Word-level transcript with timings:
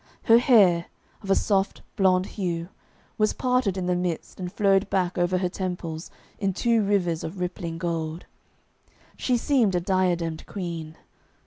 Her 0.23 0.39
hair, 0.39 0.87
of 1.21 1.29
a 1.29 1.35
soft 1.35 1.83
blonde 1.95 2.25
hue, 2.25 2.69
was 3.19 3.33
parted 3.33 3.77
in 3.77 3.85
the 3.85 3.95
midst 3.95 4.39
and 4.39 4.51
flowed 4.51 4.89
back 4.89 5.15
over 5.15 5.37
her 5.37 5.47
temples 5.47 6.09
in 6.39 6.53
two 6.53 6.81
rivers 6.81 7.23
of 7.23 7.39
rippling 7.39 7.77
gold; 7.77 8.25
she 9.15 9.37
seemed 9.37 9.75
a 9.75 9.79
diademed 9.79 10.47
queen. 10.47 10.97